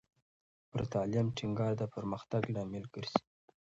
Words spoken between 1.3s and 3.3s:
ټینګار د پرمختګ لامل ګرځي.